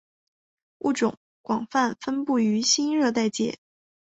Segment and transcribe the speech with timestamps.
[0.79, 3.59] 物种广泛分布于新热带界。